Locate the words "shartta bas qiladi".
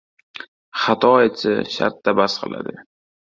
1.75-2.75